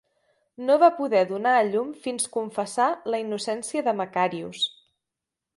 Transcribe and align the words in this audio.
No 0.69 0.77
va 0.83 0.87
poder 1.01 1.21
donar 1.31 1.51
a 1.57 1.67
llum 1.67 1.91
fins 2.07 2.27
confessar 2.37 2.89
la 3.15 3.23
innocència 3.27 3.87
de 3.89 3.97
Macarius. 4.03 4.69